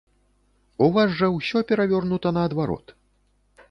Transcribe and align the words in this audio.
У 0.85 0.87
вас 0.95 1.13
жа 1.21 1.29
ўсё 1.37 1.57
перавернута 1.73 2.37
наадварот. 2.41 2.85